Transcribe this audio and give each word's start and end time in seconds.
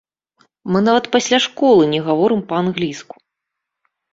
Мы 0.75 0.79
нават 0.87 1.05
пасля 1.17 1.39
школы 1.47 1.83
не 1.93 1.99
гаворым 2.09 2.41
па-англійску! 2.53 3.15